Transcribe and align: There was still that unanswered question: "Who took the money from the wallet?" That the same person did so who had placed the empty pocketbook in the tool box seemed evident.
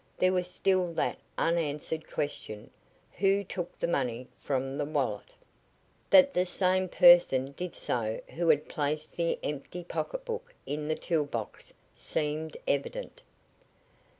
There 0.17 0.33
was 0.33 0.47
still 0.49 0.91
that 0.93 1.19
unanswered 1.37 2.09
question: 2.09 2.71
"Who 3.19 3.43
took 3.43 3.77
the 3.77 3.85
money 3.85 4.27
from 4.39 4.79
the 4.79 4.85
wallet?" 4.85 5.35
That 6.09 6.33
the 6.33 6.43
same 6.47 6.89
person 6.89 7.51
did 7.51 7.75
so 7.75 8.19
who 8.29 8.49
had 8.49 8.67
placed 8.67 9.11
the 9.15 9.37
empty 9.43 9.83
pocketbook 9.83 10.55
in 10.65 10.87
the 10.87 10.95
tool 10.95 11.25
box 11.25 11.71
seemed 11.95 12.57
evident. 12.67 13.21